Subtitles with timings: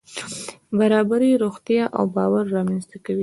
[0.79, 3.19] برابري روغتیا او باور رامنځته کوي.